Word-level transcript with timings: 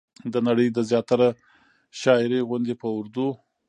د 0.33 0.35
نړۍ 0.47 0.67
د 0.73 0.79
زياتره 0.89 1.27
شاعرۍ 1.99 2.41
غوندې 2.47 2.73
په 2.81 2.87
اردو 2.97 3.27